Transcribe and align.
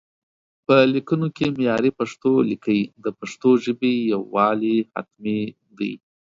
په 0.65 0.75
ليکونو 0.93 1.27
کې 1.35 1.45
معياري 1.57 1.91
پښتو 1.99 2.31
ليکئ، 2.49 2.81
د 3.03 3.05
پښتو 3.19 3.49
ژبې 3.63 3.91
يووالي 4.13 4.77
حتمي 4.93 5.41
دی 5.77 5.93